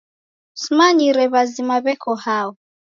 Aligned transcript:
Simanyire 0.61 1.23
w'azima 1.33 1.75
w'eko 1.83 2.11
hao. 2.23 2.51